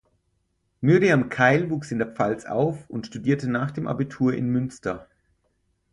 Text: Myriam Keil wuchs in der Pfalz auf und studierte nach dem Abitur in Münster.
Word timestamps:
Myriam 0.81 1.29
Keil 1.29 1.69
wuchs 1.69 1.91
in 1.91 1.99
der 1.99 2.07
Pfalz 2.07 2.45
auf 2.45 2.89
und 2.89 3.05
studierte 3.05 3.47
nach 3.47 3.69
dem 3.69 3.85
Abitur 3.87 4.33
in 4.33 4.49
Münster. 4.49 5.07